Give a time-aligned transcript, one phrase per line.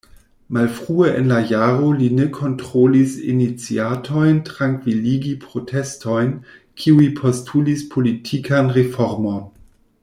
[0.49, 6.35] Malfrue en la jaro li ne kontrolis iniciatojn trankviligi protestojn
[6.83, 9.43] kiuj postulis politikan reformon.